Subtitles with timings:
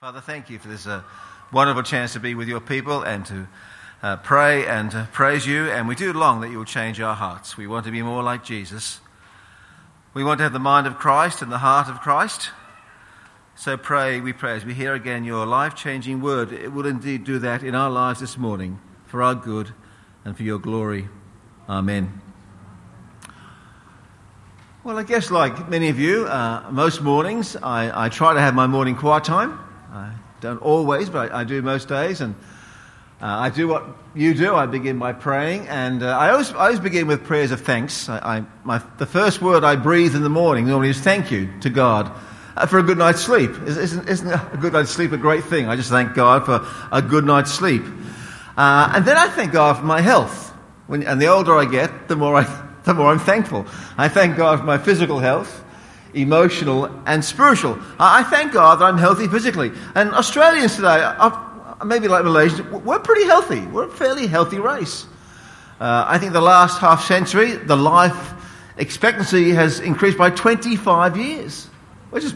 [0.00, 1.02] Father, thank you for this uh,
[1.52, 3.48] wonderful chance to be with your people and to
[4.00, 5.68] uh, pray and to praise you.
[5.70, 7.56] And we do long that you will change our hearts.
[7.56, 9.00] We want to be more like Jesus.
[10.14, 12.50] We want to have the mind of Christ and the heart of Christ.
[13.56, 17.24] So pray, we pray, as we hear again your life changing word, it will indeed
[17.24, 19.72] do that in our lives this morning for our good
[20.24, 21.08] and for your glory.
[21.68, 22.20] Amen.
[24.84, 28.54] Well, I guess like many of you, uh, most mornings I, I try to have
[28.54, 29.64] my morning quiet time.
[29.98, 32.20] I don't always, but I, I do most days.
[32.20, 32.34] And
[33.20, 33.84] uh, I do what
[34.14, 34.54] you do.
[34.54, 35.66] I begin by praying.
[35.68, 38.08] And uh, I, always, I always begin with prayers of thanks.
[38.08, 41.48] I, I, my, the first word I breathe in the morning normally is thank you
[41.62, 42.12] to God
[42.56, 43.50] uh, for a good night's sleep.
[43.66, 45.66] Isn't, isn't a good night's sleep a great thing?
[45.68, 47.82] I just thank God for a good night's sleep.
[48.56, 50.50] Uh, and then I thank God for my health.
[50.86, 53.66] When, and the older I get, the more, I, the more I'm thankful.
[53.96, 55.64] I thank God for my physical health
[56.14, 57.78] emotional, and spiritual.
[57.98, 59.72] I thank God that I'm healthy physically.
[59.94, 63.60] And Australians today, are, maybe like Malaysians, we're pretty healthy.
[63.66, 65.06] We're a fairly healthy race.
[65.80, 68.34] Uh, I think the last half century, the life
[68.76, 71.66] expectancy has increased by 25 years,
[72.10, 72.34] which is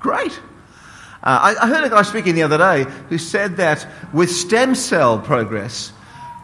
[0.00, 0.38] great.
[1.22, 4.74] Uh, I, I heard a guy speaking the other day who said that with stem
[4.74, 5.92] cell progress,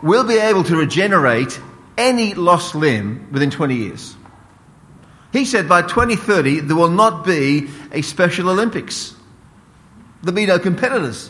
[0.03, 1.61] we'll be able to regenerate
[1.97, 4.17] any lost limb within 20 years.
[5.35, 9.17] He said by 2030 there will not be a Special Olympics.
[10.23, 11.29] There'll be no competitors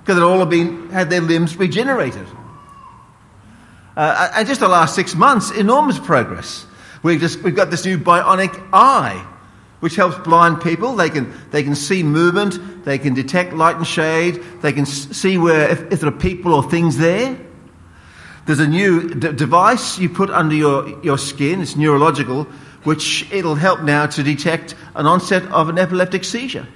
[0.00, 2.26] because they'll all have been, had their limbs regenerated.
[3.96, 6.66] Uh, and just the last six months, enormous progress.
[7.02, 9.26] We've, just, we've got this new bionic eye,
[9.80, 10.94] which helps blind people.
[10.94, 15.38] They can, they can see movement, they can detect light and shade, they can see
[15.38, 17.38] where, if, if there are people or things there.
[18.44, 22.46] There's a new d- device you put under your, your skin, it's neurological,
[22.84, 26.66] which it'll help now to detect an onset of an epileptic seizure.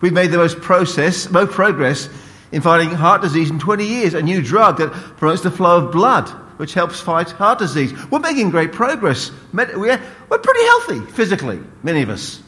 [0.00, 2.08] We've made the most process, most progress
[2.52, 4.14] in fighting heart disease in 20 years.
[4.14, 7.92] A new drug that promotes the flow of blood, which helps fight heart disease.
[8.10, 9.30] We're making great progress.
[9.52, 9.98] We're,
[10.28, 12.42] pretty healthy physically, many of us.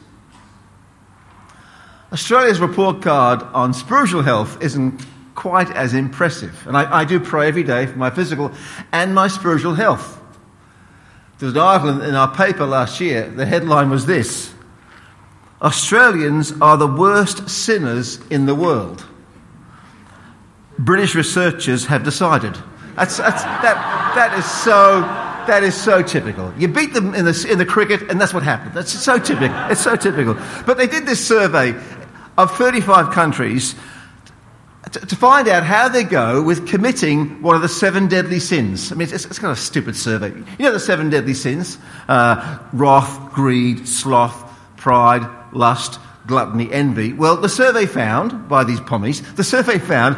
[2.11, 5.05] Australia's report card on spiritual health isn't
[5.35, 6.65] quite as impressive.
[6.67, 8.51] And I, I do pray every day for my physical
[8.91, 10.21] and my spiritual health.
[11.39, 13.29] There was an article in our paper last year.
[13.29, 14.53] The headline was this
[15.61, 19.05] Australians are the worst sinners in the world.
[20.79, 22.55] British researchers have decided.
[22.95, 25.01] That's, that's, that, that, is so,
[25.47, 26.53] that is so typical.
[26.57, 28.73] You beat them in the, in the cricket, and that's what happened.
[28.73, 29.55] That's so typical.
[29.69, 30.35] It's so typical.
[30.65, 31.75] But they did this survey
[32.37, 33.75] of 35 countries
[34.91, 38.91] to, find out how they go with committing one of the seven deadly sins.
[38.91, 40.29] I mean, it's, it's kind of a stupid survey.
[40.29, 41.77] You know the seven deadly sins?
[42.07, 44.35] Uh, wrath, greed, sloth,
[44.77, 47.13] pride, lust, gluttony, envy.
[47.13, 50.17] Well, the survey found, by these pommies, the survey found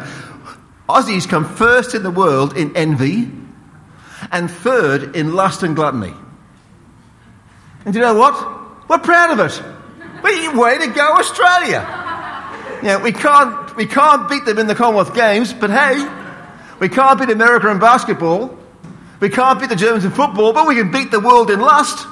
[0.88, 3.30] Aussies come first in the world in envy
[4.32, 6.14] and third in lust and gluttony.
[7.84, 8.88] And do you know what?
[8.88, 9.62] We're proud of it.
[10.22, 11.86] We, Way to go, Australia!
[12.82, 16.06] Yeah, we can't, we can't beat them in the Commonwealth Games, but hey,
[16.80, 18.54] we can't beat America in basketball.
[19.20, 22.06] We can't beat the Germans in football, but we can beat the world in lust.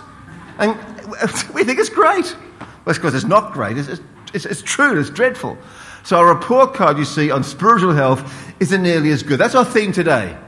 [0.58, 0.74] And
[1.54, 2.34] we think it's great.
[2.86, 3.76] Well, of course, it's not great.
[3.76, 4.00] It's,
[4.32, 4.98] it's, it's true.
[4.98, 5.58] It's dreadful.
[6.04, 9.38] So our report card, you see, on spiritual health isn't nearly as good.
[9.38, 10.38] That's our theme today.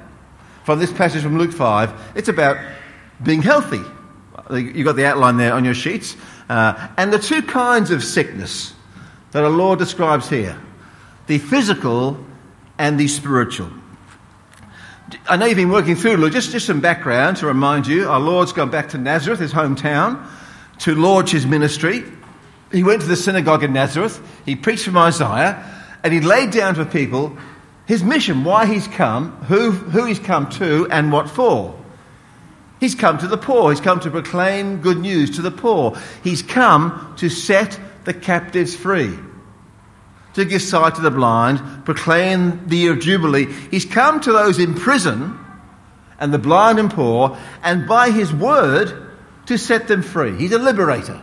[0.64, 2.56] From this passage from Luke 5, it's about
[3.22, 3.82] being healthy.
[4.50, 6.16] You've got the outline there on your sheets.
[6.48, 8.72] Uh, and the two kinds of sickness
[9.32, 10.58] that our Lord describes here
[11.30, 12.18] the physical
[12.76, 13.70] and the spiritual.
[15.28, 18.08] I know you've been working through, Lord, just, just some background to remind you.
[18.08, 20.26] Our Lord's gone back to Nazareth, his hometown,
[20.80, 22.02] to launch his ministry.
[22.72, 25.64] He went to the synagogue in Nazareth, he preached from Isaiah,
[26.02, 27.38] and he laid down for people
[27.86, 31.78] his mission, why he's come, who, who he's come to, and what for.
[32.80, 33.70] He's come to the poor.
[33.70, 35.96] He's come to proclaim good news to the poor.
[36.24, 39.16] He's come to set the captives free,
[40.34, 43.46] to give sight to the blind, proclaim the year of Jubilee.
[43.70, 45.38] He's come to those in prison
[46.18, 49.10] and the blind and poor, and by his word
[49.46, 50.36] to set them free.
[50.36, 51.20] He's a liberator.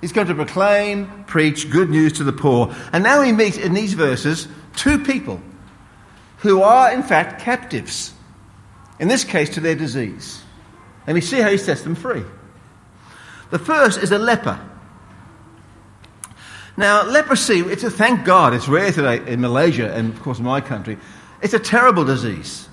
[0.00, 2.74] He's going to proclaim, preach good news to the poor.
[2.92, 5.40] And now he meets in these verses two people
[6.38, 8.12] who are, in fact, captives.
[8.98, 10.42] In this case, to their disease.
[11.06, 12.22] And we see how he sets them free.
[13.50, 14.60] The first is a leper.
[16.76, 20.60] Now, leprosy, it's a, thank God, it's rare today in Malaysia and, of course, my
[20.60, 20.98] country.
[21.40, 22.68] It's a terrible disease.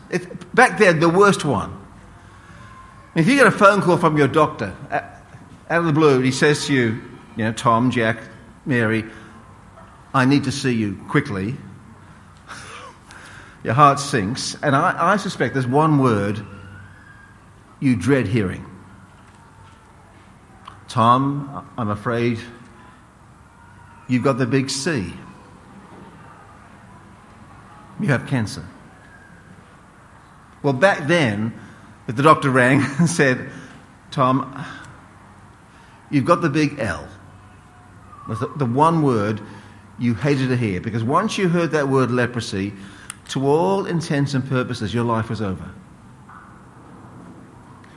[0.53, 1.77] Back then, the worst one.
[3.13, 5.01] If you get a phone call from your doctor uh,
[5.69, 7.01] out of the blue, he says to you,
[7.35, 8.17] you know, Tom, Jack,
[8.65, 9.05] Mary,
[10.13, 11.55] I need to see you quickly,
[13.63, 14.55] your heart sinks.
[14.63, 16.43] And I, I suspect there's one word
[17.79, 18.65] you dread hearing.
[20.87, 22.39] Tom, I'm afraid
[24.11, 25.13] you've got the big C.
[28.01, 28.65] You have cancer.
[30.61, 31.53] Well, back then,
[32.07, 33.49] if the doctor rang and said,
[34.11, 34.65] Tom,
[36.09, 37.07] you've got the big L.
[38.27, 39.41] The, the one word
[39.97, 40.81] you hated to hear.
[40.81, 42.73] Because once you heard that word leprosy,
[43.29, 45.71] to all intents and purposes, your life was over.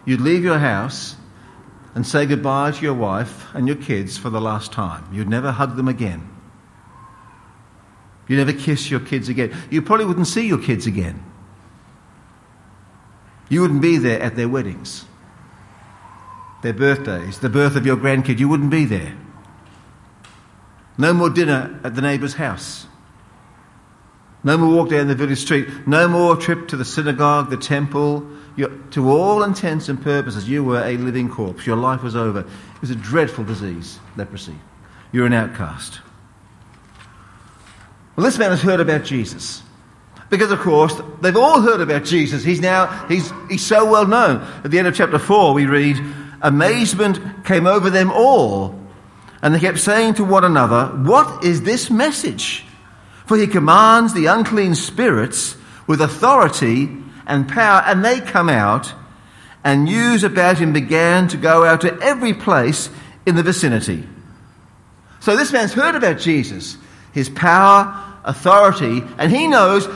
[0.05, 1.17] You'd leave your house
[1.95, 5.05] and say goodbye to your wife and your kids for the last time.
[5.13, 6.29] You'd never hug them again.
[8.27, 9.55] You'd never kiss your kids again.
[9.71, 11.23] You probably wouldn't see your kids again.
[13.49, 15.05] You wouldn't be there at their weddings,
[16.63, 18.39] their birthdays, the birth of your grandkid.
[18.39, 19.17] You wouldn't be there.
[20.97, 22.87] No more dinner at the neighbour's house.
[24.43, 25.69] No more walk down the village street.
[25.87, 28.27] No more trip to the synagogue, the temple.
[28.57, 31.67] To all intents and purposes, you were a living corpse.
[31.67, 32.41] Your life was over.
[32.41, 34.55] It was a dreadful disease, leprosy.
[35.13, 36.01] You're an outcast.
[38.17, 39.63] Well, this man has heard about Jesus.
[40.31, 42.45] Because, of course, they've all heard about Jesus.
[42.45, 44.41] He's now, he's, he's so well known.
[44.65, 46.01] At the end of chapter 4, we read,
[46.41, 48.79] Amazement came over them all
[49.45, 52.65] and they kept saying to one another, What is this message?
[53.27, 55.55] For he commands the unclean spirits
[55.87, 56.87] with authority
[57.27, 58.93] and power, and they come out,
[59.63, 62.91] and news about him began to go out to every place
[63.27, 64.07] in the vicinity.
[65.21, 66.77] So this man's heard about Jesus,
[67.13, 69.89] his power, authority, and he knows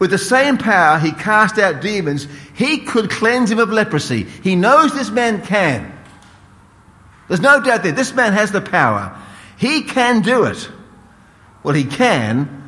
[0.00, 4.22] with the same power he cast out demons, he could cleanse him of leprosy.
[4.22, 5.92] He knows this man can.
[7.28, 7.92] There's no doubt there.
[7.92, 9.16] This man has the power.
[9.58, 10.68] He can do it.
[11.62, 12.59] Well, he can.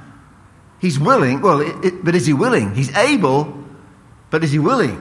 [0.82, 1.40] He's willing.
[1.40, 2.74] Well, it, it, but is he willing?
[2.74, 3.56] He's able,
[4.30, 5.00] but is he willing?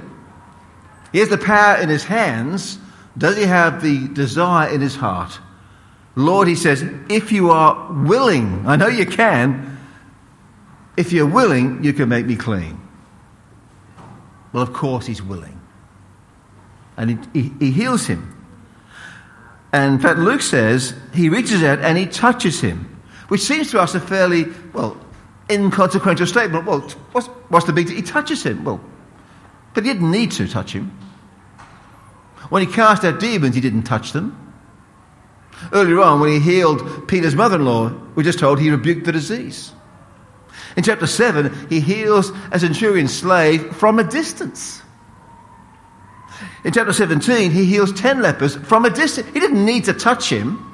[1.12, 2.78] He has the power in his hands.
[3.18, 5.40] Does he have the desire in his heart?
[6.16, 9.80] Lord, he says, if you are willing, I know you can,
[10.98, 12.80] if you're willing, you can make me clean.
[14.54, 15.60] Well, of course, he's willing.
[16.96, 18.38] And he, he, he heals him.
[19.74, 23.82] And in fact, Luke says he reaches out and he touches him, which seems to
[23.82, 24.96] us a fairly, well,
[25.52, 26.66] inconsequential statement.
[26.66, 26.82] Well,
[27.12, 27.96] what's, what's the big deal?
[27.96, 28.64] He touches him.
[28.64, 28.82] Well,
[29.74, 30.98] but he didn't need to touch him.
[32.50, 34.38] When he cast out demons, he didn't touch them.
[35.72, 39.12] Earlier on, when he healed Peter's mother in law, we're just told he rebuked the
[39.12, 39.72] disease.
[40.76, 44.82] In chapter 7, he heals a centurion slave from a distance.
[46.64, 49.28] In chapter 17, he heals 10 lepers from a distance.
[49.34, 50.68] He didn't need to touch him.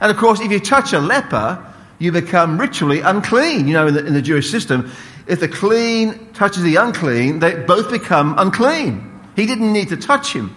[0.00, 1.73] And of course, if you touch a leper,
[2.04, 3.66] you become ritually unclean.
[3.66, 4.92] You know, in the, in the Jewish system,
[5.26, 9.10] if the clean touches the unclean, they both become unclean.
[9.34, 10.54] He didn't need to touch him.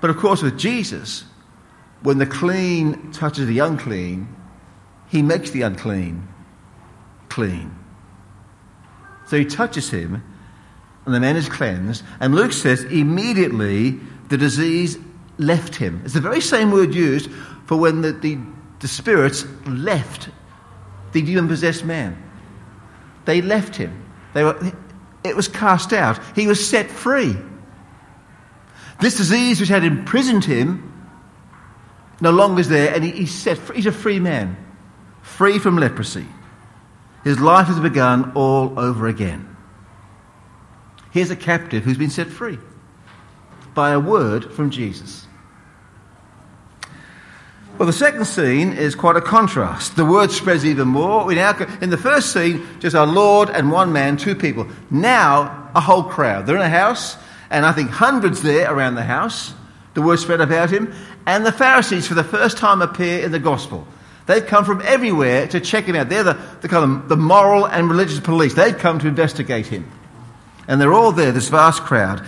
[0.00, 1.24] But of course, with Jesus,
[2.02, 4.34] when the clean touches the unclean,
[5.08, 6.26] he makes the unclean
[7.28, 7.74] clean.
[9.26, 10.22] So he touches him
[11.04, 12.02] and the man is cleansed.
[12.20, 13.98] And Luke says, immediately
[14.28, 14.98] the disease
[15.38, 16.02] left him.
[16.04, 17.30] It's the very same word used
[17.66, 18.38] for when the, the,
[18.80, 20.28] the spirits left
[21.12, 22.22] the demon possessed man.
[23.24, 24.04] They left him.
[24.34, 24.72] They were,
[25.24, 26.20] it was cast out.
[26.34, 27.36] He was set free.
[29.00, 30.84] This disease which had imprisoned him
[32.20, 33.76] no longer is there, and he, he's set free.
[33.76, 34.56] He's a free man,
[35.22, 36.26] free from leprosy.
[37.24, 39.56] His life has begun all over again.
[41.10, 42.58] Here's a captive who's been set free
[43.74, 45.26] by a word from Jesus.
[47.78, 49.94] Well, the second scene is quite a contrast.
[49.94, 51.24] The word spreads even more.
[51.24, 54.66] We now, in the first scene, just our Lord and one man, two people.
[54.90, 56.44] Now, a whole crowd.
[56.44, 57.16] They're in a house,
[57.50, 59.54] and I think hundreds there around the house.
[59.94, 60.92] The word spread about him.
[61.24, 63.86] And the Pharisees, for the first time, appear in the gospel.
[64.26, 66.08] They've come from everywhere to check him out.
[66.08, 68.54] They're the, they call them the moral and religious police.
[68.54, 69.88] They've come to investigate him.
[70.66, 72.26] And they're all there, this vast crowd.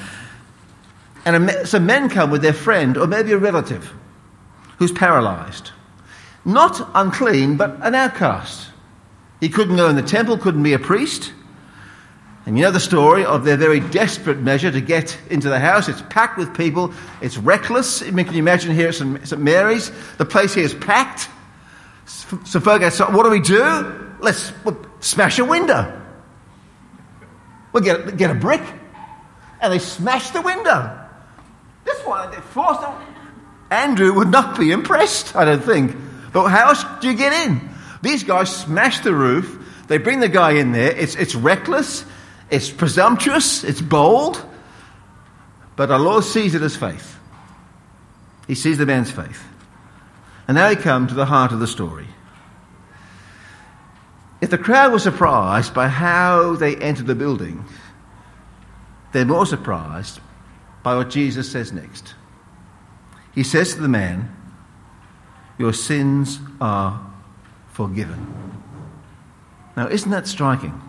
[1.24, 3.92] And some men come with their friend or maybe a relative
[4.80, 5.70] who's paralyzed.
[6.44, 8.70] Not unclean, but an outcast.
[9.38, 11.32] He couldn't go in the temple, couldn't be a priest.
[12.46, 15.88] And you know the story of their very desperate measure to get into the house.
[15.88, 16.94] It's packed with people.
[17.20, 18.02] It's reckless.
[18.02, 19.38] I mean, can you imagine here at St.
[19.38, 19.92] Mary's?
[20.16, 21.28] The place here is packed.
[22.06, 24.14] So folk outside, what do we do?
[24.20, 24.50] Let's
[25.00, 26.00] smash a window.
[27.74, 28.62] We'll get, get a brick.
[29.60, 30.98] And they smash the window.
[31.84, 32.94] This one, they forced them.
[33.70, 35.96] Andrew would not be impressed, I don't think.
[36.32, 37.68] But how else do you get in?
[38.02, 39.58] These guys smash the roof.
[39.88, 40.92] They bring the guy in there.
[40.92, 42.04] It's, it's reckless.
[42.50, 43.64] It's presumptuous.
[43.64, 44.44] It's bold.
[45.76, 47.18] But our Lord sees it as faith.
[48.46, 49.42] He sees the man's faith.
[50.48, 52.06] And now he come to the heart of the story.
[54.40, 57.64] If the crowd was surprised by how they entered the building,
[59.12, 60.20] they're more surprised
[60.82, 62.14] by what Jesus says next.
[63.34, 64.34] He says to the man,
[65.58, 67.00] Your sins are
[67.72, 68.26] forgiven.
[69.76, 70.80] Now, isn't that striking?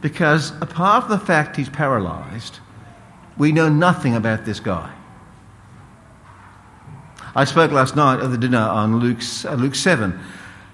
[0.00, 2.60] Because apart from the fact he's paralyzed,
[3.36, 4.92] we know nothing about this guy.
[7.34, 10.18] I spoke last night at the dinner on Luke's, uh, Luke 7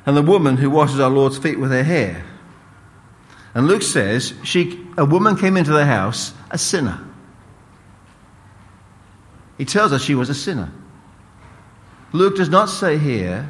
[0.07, 2.25] and the woman who washes our Lord's feet with her hair.
[3.55, 7.01] And Luke says she, a woman came into the house, a sinner.
[9.59, 10.71] He tells us she was a sinner.
[12.13, 13.49] Luke does not say here,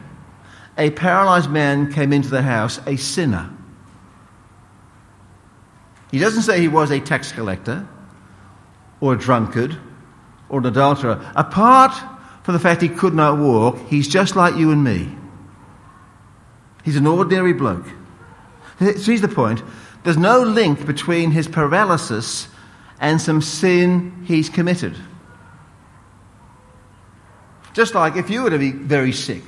[0.78, 3.50] a paralyzed man came into the house, a sinner.
[6.10, 7.86] He doesn't say he was a tax collector
[9.00, 9.76] or a drunkard
[10.48, 11.24] or an adulterer.
[11.34, 11.92] Apart
[12.42, 15.14] from the fact he could not walk, he's just like you and me.
[16.84, 17.86] He's an ordinary bloke.
[18.78, 19.62] Here's the point
[20.04, 22.48] there's no link between his paralysis
[23.00, 24.96] and some sin he's committed.
[27.76, 29.42] Just like if you were to be very sick,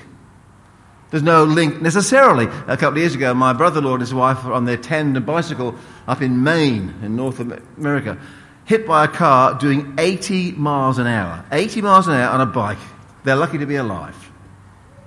[1.10, 2.44] there's no link necessarily.
[2.44, 4.76] A couple of years ago, my brother in law and his wife were on their
[4.76, 5.74] tandem bicycle
[6.06, 8.18] up in Maine, in North America,
[8.66, 11.42] hit by a car doing 80 miles an hour.
[11.50, 12.76] 80 miles an hour on a bike.
[13.24, 14.14] They're lucky to be alive.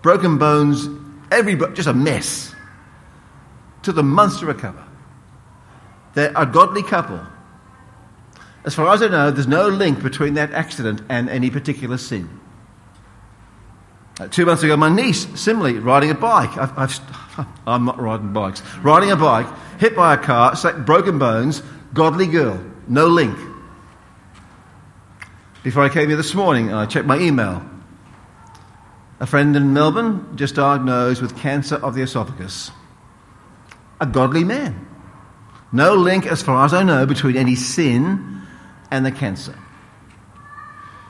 [0.02, 0.88] Broken bones
[1.32, 2.56] Everybody, just a mess.
[3.84, 4.84] Took them months to recover.
[6.16, 7.22] They're a godly couple.
[8.66, 12.41] As far as I know, there's no link between that accident and any particular sin.
[14.22, 16.56] Uh, two months ago, my niece, similarly, riding a bike.
[16.56, 16.88] i
[17.66, 18.62] am not riding bikes.
[18.84, 19.48] Riding a bike,
[19.80, 21.64] hit by a car, broken bones,
[21.96, 23.36] godly girl, no link.
[25.64, 27.66] Before I came here this morning, I checked my email.
[29.20, 32.70] A friend in Melbourne just diagnosed with cancer of the esophagus.
[34.00, 34.88] A godly man.
[35.72, 38.44] No link, as far as I know, between any sin
[38.92, 39.58] and the cancer.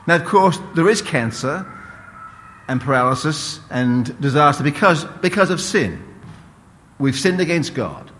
[0.06, 1.66] Now, of course, there is cancer
[2.72, 6.02] and paralysis and disaster because, because of sin.
[6.98, 8.10] We've sinned against God.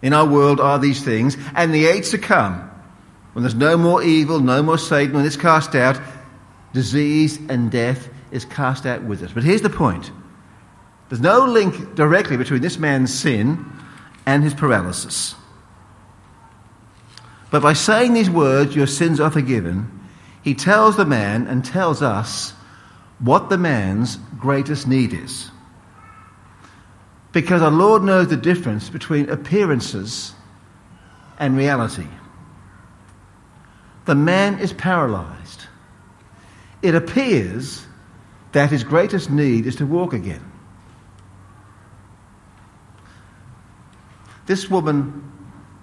[0.00, 2.70] In our world are these things, and the age to come,
[3.34, 6.00] when there's no more evil, no more Satan, when it's cast out,
[6.72, 9.32] disease and death is cast out with it.
[9.34, 10.10] But here's the point
[11.10, 13.70] there's no link directly between this man's sin
[14.24, 15.34] and his paralysis.
[17.50, 20.08] But by saying these words, your sins are forgiven,
[20.42, 22.54] he tells the man and tells us
[23.18, 25.50] what the man's greatest need is.
[27.32, 30.34] Because our Lord knows the difference between appearances
[31.38, 32.06] and reality.
[34.06, 35.62] The man is paralyzed.
[36.82, 37.84] It appears
[38.52, 40.52] that his greatest need is to walk again.
[44.46, 45.32] This woman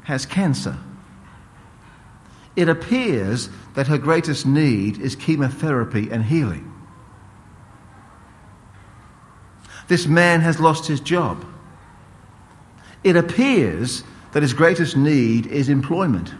[0.03, 0.77] has cancer.
[2.55, 6.69] It appears that her greatest need is chemotherapy and healing.
[9.87, 11.45] This man has lost his job.
[13.03, 16.33] It appears that his greatest need is employment.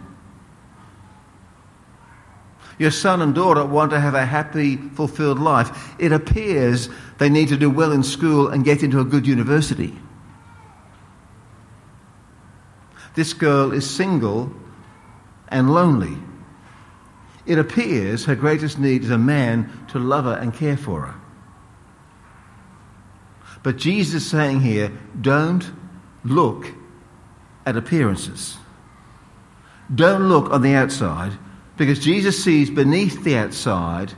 [2.78, 5.94] Your son and daughter want to have a happy, fulfilled life.
[5.98, 9.94] It appears they need to do well in school and get into a good university.
[13.14, 14.52] This girl is single
[15.48, 16.16] and lonely.
[17.46, 21.20] It appears her greatest need is a man to love her and care for her.
[23.64, 25.68] But Jesus is saying here don't
[26.22, 26.72] look
[27.66, 28.58] at appearances.
[29.92, 31.32] Don't look on the outside.
[31.76, 34.12] Because Jesus sees beneath the outside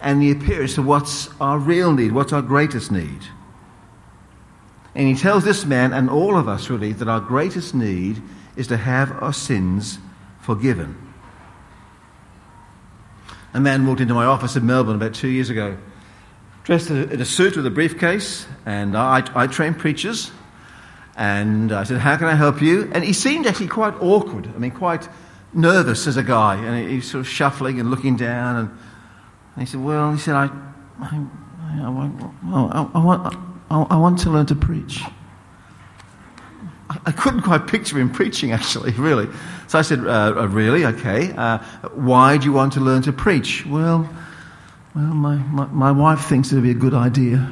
[0.00, 3.20] and the appearance of what's our real need, what's our greatest need.
[4.94, 8.20] And he tells this man and all of us really that our greatest need
[8.56, 9.98] is to have our sins
[10.40, 10.96] forgiven.
[13.52, 15.76] A man walked into my office in Melbourne about two years ago,
[16.64, 20.30] dressed in a suit with a briefcase, and I, I train preachers.
[21.16, 22.90] And I said, How can I help you?
[22.92, 24.48] And he seemed actually quite awkward.
[24.54, 25.08] I mean, quite
[25.52, 28.56] nervous as a guy, and he's sort of shuffling and looking down.
[28.56, 28.68] And,
[29.54, 30.50] and he said, "Well," he said, "I,
[31.00, 31.26] I,
[31.82, 33.36] I, want, I, I want,
[33.70, 35.02] I, I want to learn to preach."
[37.06, 39.28] I couldn't quite picture him preaching, actually, really.
[39.68, 40.84] So I said, uh, uh, Really?
[40.84, 41.32] Okay.
[41.36, 41.58] Uh,
[41.94, 43.64] why do you want to learn to preach?
[43.66, 44.08] Well,
[44.94, 47.48] Well, my, my, my wife thinks it would be a good idea.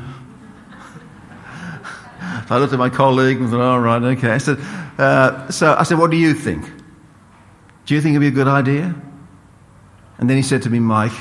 [2.50, 4.30] I looked at my colleague and said, all right, okay.
[4.30, 4.58] I said,
[4.98, 6.64] uh, so I said, what do you think?
[7.86, 8.94] Do you think it'd be a good idea?
[10.18, 11.12] And then he said to me, Mike,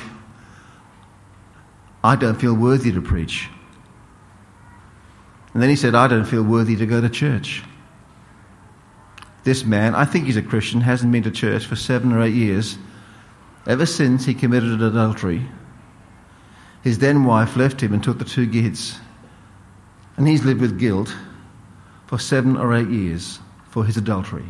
[2.03, 3.49] I don't feel worthy to preach.
[5.53, 7.63] And then he said, I don't feel worthy to go to church.
[9.43, 12.33] This man, I think he's a Christian, hasn't been to church for seven or eight
[12.33, 12.77] years,
[13.65, 15.47] ever since he committed adultery.
[16.87, 18.97] His then wife left him and took the two kids.
[20.15, 21.13] And he's lived with guilt
[22.05, 23.39] for seven or eight years
[23.71, 24.45] for his adultery.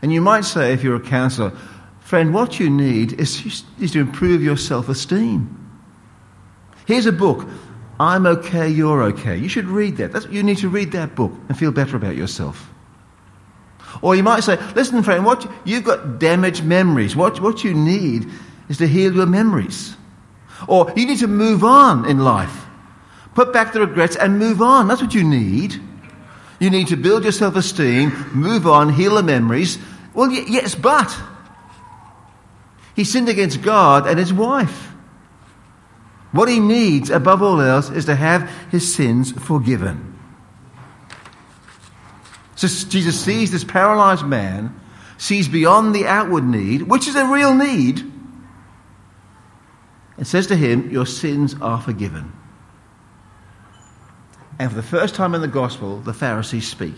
[0.00, 1.52] And you might say, if you're a counselor,
[2.00, 5.44] friend, what you need is, is to improve your self esteem.
[6.86, 7.46] Here's a book,
[8.00, 9.36] I'm okay, you're okay.
[9.36, 10.10] You should read that.
[10.10, 12.72] That's, you need to read that book and feel better about yourself.
[14.00, 17.14] Or you might say, listen, friend, what, you've got damaged memories.
[17.14, 18.30] What, what you need
[18.68, 19.96] is to heal your memories.
[20.68, 22.64] Or you need to move on in life.
[23.34, 24.88] Put back the regrets and move on.
[24.88, 25.80] That's what you need.
[26.58, 29.78] You need to build your self esteem, move on, heal the memories.
[30.14, 31.14] Well, y- yes, but
[32.94, 34.90] he sinned against God and his wife.
[36.32, 40.18] What he needs, above all else, is to have his sins forgiven.
[42.56, 44.74] So Jesus sees this paralyzed man,
[45.18, 48.10] sees beyond the outward need, which is a real need,
[50.16, 52.32] and says to him, Your sins are forgiven.
[54.58, 56.96] And for the first time in the gospel, the Pharisees speak.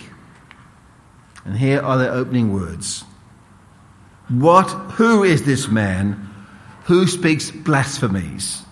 [1.44, 3.04] And here are their opening words.
[4.28, 6.30] What, who is this man
[6.84, 8.62] who speaks blasphemies?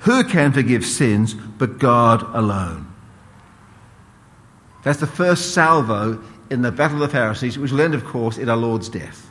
[0.00, 2.92] Who can forgive sins but God alone?
[4.84, 8.36] That's the first salvo in the battle of the Pharisees, which will end, of course,
[8.36, 9.30] in our Lord's death.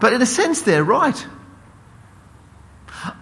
[0.00, 1.26] But in a sense, they're right.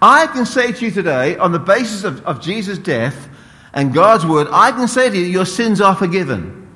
[0.00, 3.28] I can say to you today, on the basis of, of Jesus' death,
[3.72, 6.68] and God's word, I can say to you, your sins are forgiven.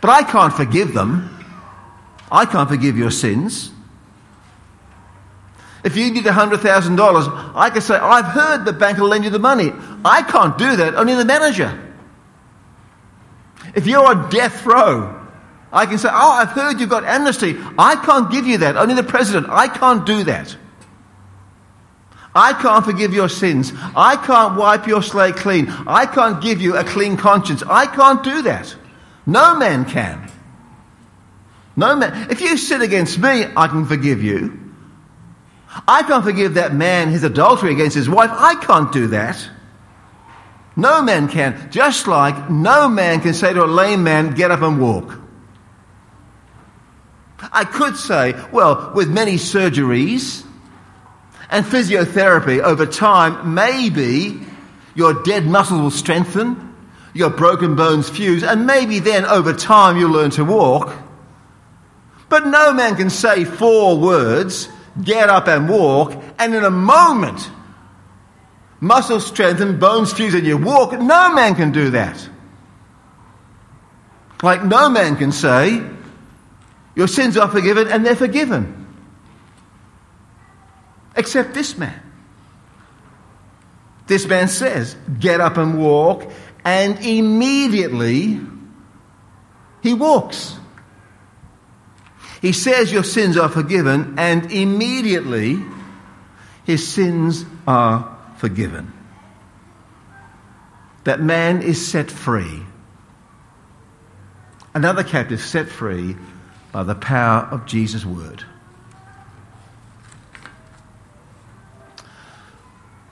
[0.00, 1.30] But I can't forgive them.
[2.30, 3.70] I can't forgive your sins.
[5.84, 9.38] If you need $100,000, I can say, I've heard the bank will lend you the
[9.38, 9.72] money.
[10.04, 11.80] I can't do that, only the manager.
[13.74, 15.28] If you're on death row,
[15.72, 17.56] I can say, Oh, I've heard you've got amnesty.
[17.78, 19.48] I can't give you that, only the president.
[19.48, 20.56] I can't do that.
[22.36, 23.72] I can't forgive your sins.
[23.96, 25.68] I can't wipe your slate clean.
[25.86, 27.62] I can't give you a clean conscience.
[27.62, 28.76] I can't do that.
[29.24, 30.30] No man can.
[31.76, 32.30] No man.
[32.30, 34.66] If you sin against me, I can forgive you.
[35.88, 38.30] I can't forgive that man his adultery against his wife.
[38.32, 39.42] I can't do that.
[40.76, 41.70] No man can.
[41.70, 45.18] Just like no man can say to a lame man, get up and walk.
[47.50, 50.45] I could say, well, with many surgeries,
[51.50, 54.40] and physiotherapy over time, maybe
[54.94, 56.74] your dead muscles will strengthen,
[57.14, 60.94] your broken bones fuse, and maybe then over time you'll learn to walk.
[62.28, 64.68] But no man can say four words,
[65.02, 67.48] get up and walk, and in a moment,
[68.80, 70.92] muscles strengthen, bones fuse, and you walk.
[70.92, 72.28] No man can do that.
[74.42, 75.82] Like no man can say,
[76.94, 78.85] your sins are forgiven and they're forgiven
[81.16, 82.00] except this man.
[84.06, 86.30] This man says, Get up and walk,
[86.64, 88.40] and immediately
[89.82, 90.56] he walks.
[92.40, 95.58] He says, Your sins are forgiven, and immediately
[96.64, 98.92] his sins are forgiven.
[101.04, 102.62] That man is set free.
[104.74, 106.16] Another captive set free
[106.72, 108.44] by the power of Jesus' word.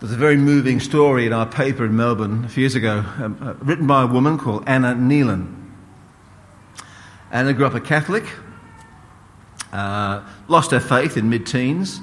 [0.04, 3.38] There's a very moving story in our paper in Melbourne a few years ago, um,
[3.40, 5.70] uh, written by a woman called Anna Neelan.
[7.32, 8.24] Anna grew up a Catholic,
[9.72, 12.02] uh, lost her faith in mid teens,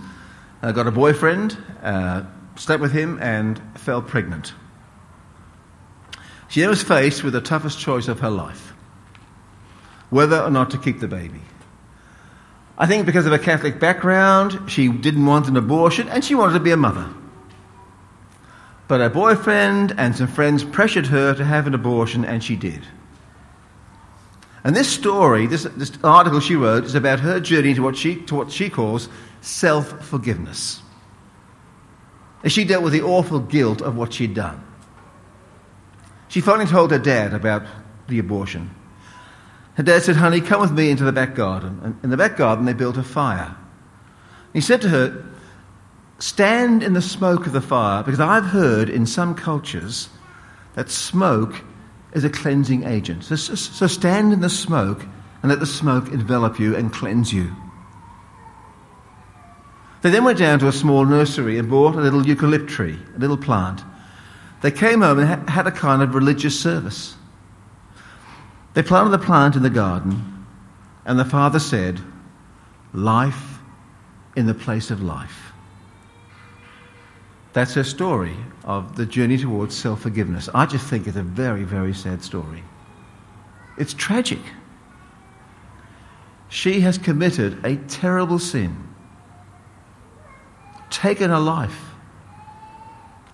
[0.63, 2.23] uh, got a boyfriend, uh,
[2.55, 4.55] slept with him, and fell pregnant.
[6.47, 8.73] She then was faced with the toughest choice of her life
[10.09, 11.41] whether or not to keep the baby.
[12.79, 16.53] I think because of her Catholic background, she didn't want an abortion and she wanted
[16.53, 17.07] to be a mother.
[18.91, 22.81] But her boyfriend and some friends pressured her to have an abortion, and she did.
[24.65, 28.17] And this story, this, this article she wrote, is about her journey to what she,
[28.23, 29.07] to what she calls
[29.39, 30.81] self forgiveness.
[32.43, 34.61] As she dealt with the awful guilt of what she'd done.
[36.27, 37.63] She finally told her dad about
[38.09, 38.71] the abortion.
[39.75, 41.79] Her dad said, Honey, come with me into the back garden.
[41.81, 43.55] And in the back garden, they built a fire.
[44.51, 45.30] He said to her,
[46.21, 50.09] stand in the smoke of the fire because I've heard in some cultures
[50.75, 51.63] that smoke
[52.13, 53.23] is a cleansing agent.
[53.23, 55.01] So, so stand in the smoke
[55.41, 57.55] and let the smoke envelop you and cleanse you.
[60.01, 63.19] They then went down to a small nursery and bought a little eucalypt tree, a
[63.19, 63.81] little plant.
[64.61, 67.15] They came home and had a kind of religious service.
[68.73, 70.45] They planted the plant in the garden,
[71.05, 71.99] and the father said,
[72.93, 73.59] Life
[74.35, 75.40] in the place of life.
[77.53, 80.49] That's her story of the journey towards self forgiveness.
[80.53, 82.63] I just think it's a very, very sad story.
[83.77, 84.39] It's tragic.
[86.49, 88.75] She has committed a terrible sin,
[90.89, 91.87] taken a life.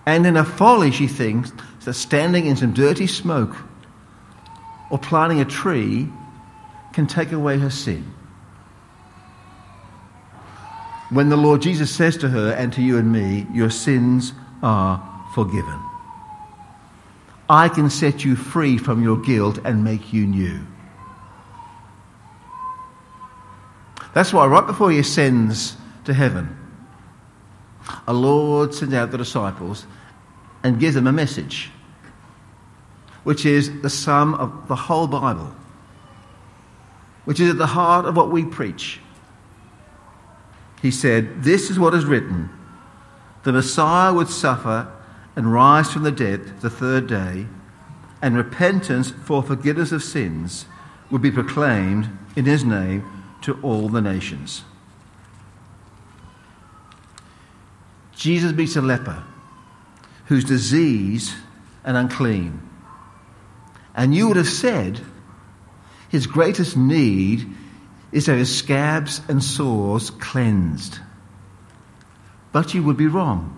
[0.06, 1.52] And in a folly, she thinks
[1.84, 3.56] that standing in some dirty smoke
[4.90, 6.08] or planting a tree
[6.94, 8.14] can take away her sin.
[11.10, 15.02] When the Lord Jesus says to her and to you and me, Your sins are
[15.34, 15.80] forgiven.
[17.50, 20.60] I can set you free from your guilt and make you new.
[24.14, 26.58] That's why, right before he ascends to heaven,
[28.08, 29.86] our Lord sends out the disciples
[30.64, 31.70] and gives them a message,
[33.24, 35.56] which is the sum of the whole Bible,
[37.24, 39.00] which is at the heart of what we preach.
[40.82, 42.50] He said, This is what is written
[43.44, 44.92] the Messiah would suffer
[45.36, 47.48] and rise from the dead the third day,
[48.22, 50.66] and repentance for forgiveness of sins
[51.10, 53.06] would be proclaimed in his name
[53.44, 54.64] to all the nations.
[58.16, 59.24] Jesus meets a leper
[60.26, 61.34] who's diseased
[61.86, 62.62] and unclean.
[63.96, 65.00] And you would have said
[66.10, 67.48] his greatest need
[68.12, 71.00] is his scabs and sores cleansed.
[72.52, 73.54] But you would be wrong.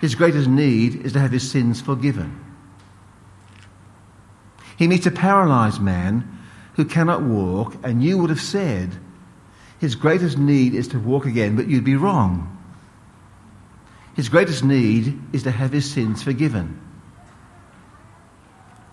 [0.00, 2.38] His greatest need is to have his sins forgiven.
[4.76, 6.38] He meets a paralyzed man
[6.74, 8.90] who cannot walk, and you would have said
[9.78, 12.48] his greatest need is to walk again, but you'd be wrong.
[14.14, 16.80] His greatest need is to have his sins forgiven.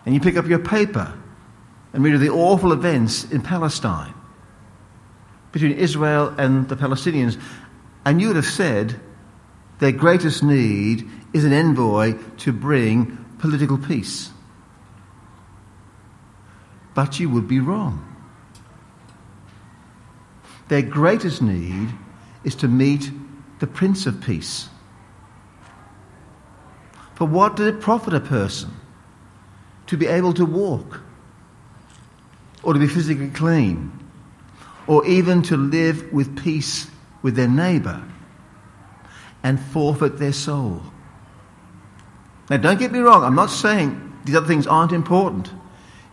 [0.06, 1.14] And you pick up your paper
[1.94, 4.14] and read of the awful events in Palestine
[5.52, 7.42] between Israel and the Palestinians,
[8.06, 9.00] and you would have said
[9.80, 14.32] their greatest need is an envoy to bring political peace
[17.00, 18.06] but you would be wrong.
[20.68, 21.88] Their greatest need
[22.44, 23.10] is to meet
[23.60, 24.68] the Prince of Peace.
[27.16, 28.72] For what did it profit a person
[29.88, 31.02] to be able to walk,
[32.64, 33.92] or to be physically clean,
[34.88, 36.88] or even to live with peace
[37.22, 38.04] with their neighbour
[39.44, 40.82] and forfeit their soul?
[42.50, 45.52] Now, don't get me wrong, I'm not saying these other things aren't important.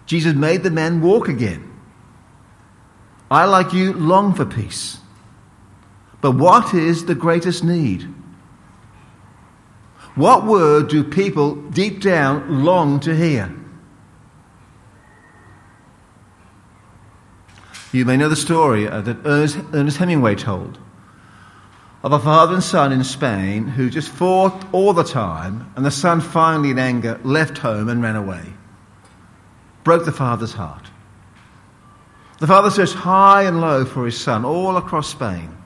[0.07, 1.73] Jesus made the man walk again.
[3.31, 4.99] I, like you, long for peace.
[6.21, 8.03] But what is the greatest need?
[10.15, 13.55] What word do people deep down long to hear?
[17.97, 20.79] You may know the story uh, that Ernest, Ernest Hemingway told
[22.03, 25.91] of a father and son in Spain who just fought all the time, and the
[25.91, 28.53] son finally, in anger, left home and ran away
[29.87, 30.91] broke the father's heart.
[32.41, 35.57] The father searched high and low for his son all across Spain.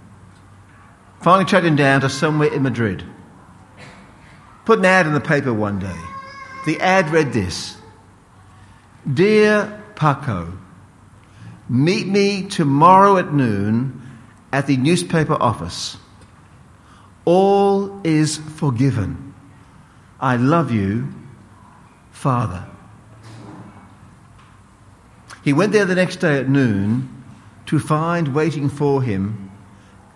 [1.22, 3.02] Finally tracked him down to somewhere in Madrid.
[4.66, 6.00] Put an ad in the paper one day.
[6.66, 7.78] The ad read this
[9.10, 10.52] Dear Paco,
[11.70, 14.02] meet me tomorrow at noon
[14.52, 15.96] at the newspaper office.
[17.24, 19.34] All is forgiven.
[20.18, 21.14] I love you,
[22.10, 22.66] Father.
[25.44, 27.08] He went there the next day at noon
[27.66, 29.52] to find waiting for him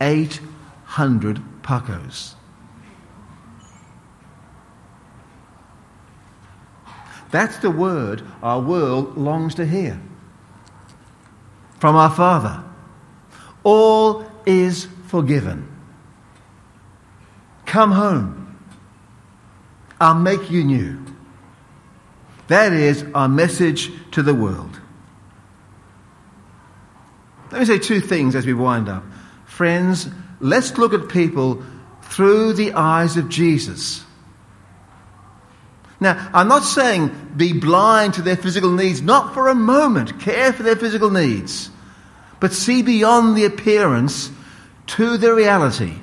[0.00, 2.34] 800 Pacos.
[7.30, 10.00] That's the word our world longs to hear
[11.78, 12.62] from our Father.
[13.62, 15.68] All is forgiven.
[17.66, 18.58] Come home.
[20.00, 21.04] I'll make you new.
[22.48, 24.80] That is our message to the world.
[27.50, 29.04] Let me say two things as we wind up.
[29.46, 30.08] Friends,
[30.40, 31.64] let's look at people
[32.02, 34.03] through the eyes of Jesus.
[36.00, 40.20] Now, I'm not saying be blind to their physical needs, not for a moment.
[40.20, 41.70] Care for their physical needs.
[42.40, 44.30] But see beyond the appearance
[44.86, 45.94] to the reality.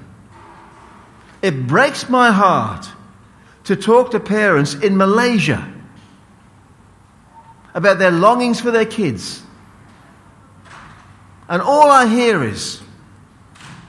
[1.42, 2.88] It breaks my heart
[3.66, 5.72] to talk to parents in Malaysia
[7.74, 9.42] about their longings for their kids.
[11.48, 12.82] And all I hear is,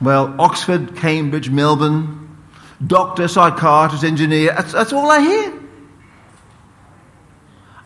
[0.01, 2.37] well, Oxford, Cambridge, Melbourne,
[2.85, 5.62] doctor, psychiatrist, engineer, that's, that's all I hear.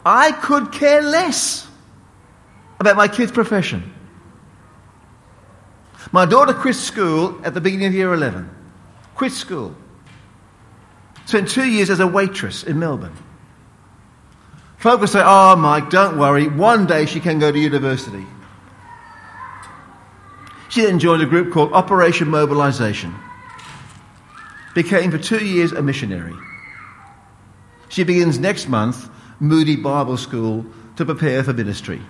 [0.08, 1.66] I could care less
[2.78, 3.92] about my kid's profession.
[6.12, 8.48] My daughter quit school at the beginning of year 11.
[9.16, 9.74] Quit school.
[11.24, 13.16] Spent two years as a waitress in Melbourne.
[14.78, 16.46] Folk say, oh, Mike, don't worry.
[16.46, 18.24] One day she can go to university.
[20.68, 23.12] She then joined a group called Operation Mobilisation.
[24.72, 26.36] Became for two years a missionary.
[27.88, 29.10] She begins next month
[29.40, 30.64] Moody Bible School
[30.96, 32.00] to prepare for ministry.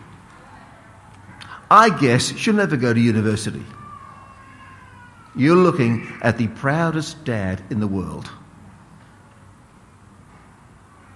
[1.70, 3.64] I guess she'll never go to university.
[5.34, 8.30] You're looking at the proudest dad in the world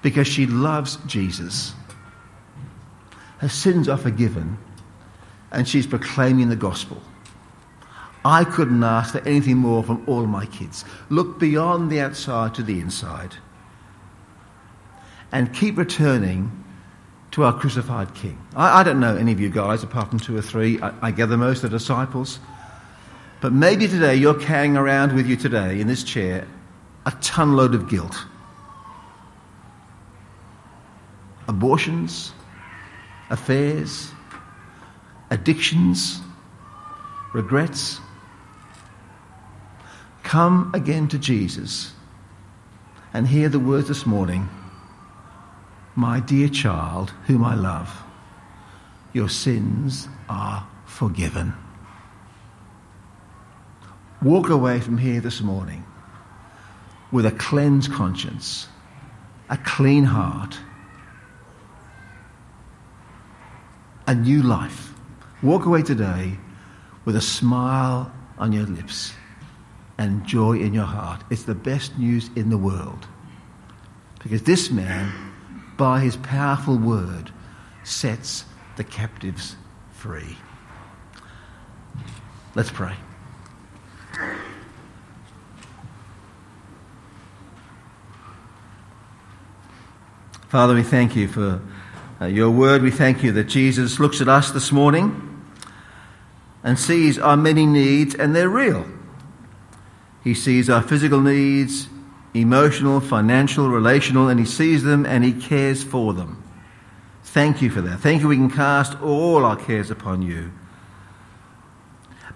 [0.03, 1.73] because she loves Jesus.
[3.39, 4.59] Her sins are forgiven
[5.53, 7.01] and she's proclaiming the gospel.
[8.25, 10.85] I couldn't ask for anything more from all my kids.
[11.09, 13.37] Look beyond the outside to the inside
[15.33, 16.65] and keep returning
[17.33, 18.39] to our crucified King.
[18.57, 20.81] I, I don't know any of you guys apart from two or three.
[20.81, 22.41] I, I gather most are disciples.
[23.41, 26.47] But maybe today you're carrying around with you today in this chair
[27.07, 28.17] a ton load of guilt
[31.49, 32.33] abortions,
[33.29, 34.13] affairs,
[35.31, 36.21] addictions,
[37.33, 37.99] regrets.
[40.23, 41.93] Come again to Jesus
[43.13, 44.49] and hear the words this morning
[46.01, 47.95] My dear child, whom I love,
[49.13, 51.53] your sins are forgiven.
[54.23, 55.85] Walk away from here this morning
[57.13, 58.67] with a cleansed conscience,
[59.51, 60.57] a clean heart
[64.07, 64.95] a new life.
[65.43, 66.39] Walk away today
[67.05, 69.13] with a smile on your lips
[69.99, 71.23] and joy in your heart.
[71.29, 73.07] It's the best news in the world.
[74.23, 75.30] Because this man,
[75.81, 77.33] by his powerful word,
[77.85, 78.45] sets
[78.77, 79.57] the captives
[79.93, 80.37] free.
[82.55, 82.93] Let's pray.
[90.49, 91.63] Father, we thank you for
[92.21, 92.83] uh, your word.
[92.83, 95.43] We thank you that Jesus looks at us this morning
[96.63, 98.85] and sees our many needs, and they're real.
[100.23, 101.89] He sees our physical needs,
[102.35, 106.43] emotional, financial, relational, and He sees them and He cares for them.
[107.25, 108.01] Thank you for that.
[108.01, 110.51] Thank you we can cast all our cares upon you.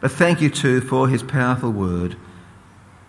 [0.00, 2.14] But thank you too for His powerful word,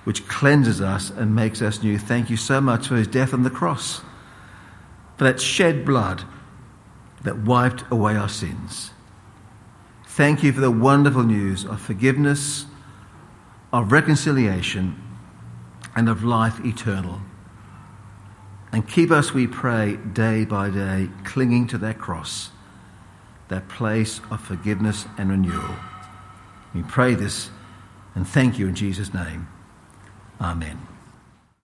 [0.04, 1.98] which cleanses us and makes us new.
[1.98, 4.02] Thank you so much for His death on the cross,
[5.18, 6.24] for that shed blood
[7.24, 8.92] that wiped away our sins.
[10.06, 12.66] Thank you for the wonderful news of forgiveness,
[13.74, 14.96] of reconciliation,
[15.96, 17.22] and of life eternal.
[18.72, 22.50] And keep us, we pray, day by day, clinging to that cross,
[23.48, 25.76] that place of forgiveness and renewal.
[26.74, 27.50] We pray this
[28.16, 29.48] and thank you in Jesus' name.
[30.42, 30.85] Amen.